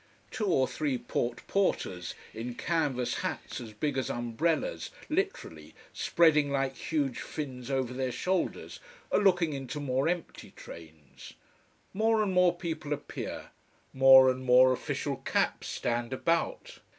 [0.31, 6.75] Two or three port porters, in canvas hats as big as umbrellas, literally, spreading like
[6.75, 8.79] huge fins over their shoulders,
[9.11, 11.33] are looking into more empty trains.
[11.93, 13.51] More and more people appear.
[13.93, 16.79] More and more official caps stand about.